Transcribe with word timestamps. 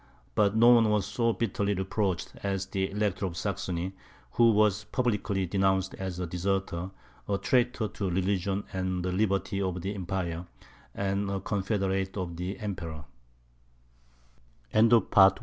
But 0.33 0.55
no 0.55 0.69
one 0.69 0.89
was 0.89 1.05
so 1.05 1.31
bitterly 1.31 1.75
reproached 1.75 2.33
as 2.41 2.65
the 2.65 2.89
Elector 2.89 3.27
of 3.27 3.37
Saxony, 3.37 3.93
who 4.31 4.49
was 4.51 4.85
publicly 4.85 5.45
denounced 5.45 5.93
as 5.93 6.17
a 6.19 6.25
deserter, 6.25 6.89
a 7.29 7.37
traitor 7.37 7.87
to 7.89 8.09
religion 8.09 8.63
and 8.73 9.05
the 9.05 9.11
liberties 9.11 9.61
of 9.61 9.79
the 9.83 9.93
Empire, 9.93 10.47
and 10.95 11.29
a 11.29 11.39
confeder 11.39 11.93